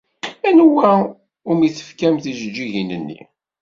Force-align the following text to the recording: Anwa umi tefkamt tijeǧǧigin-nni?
Anwa 0.47 0.89
umi 1.51 1.67
tefkamt 1.75 2.23
tijeǧǧigin-nni? 2.25 3.21